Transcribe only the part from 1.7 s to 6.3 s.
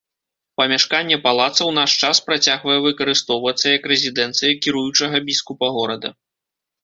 наш час працягвае выкарыстоўвацца як рэзідэнцыя кіруючага біскупа горада.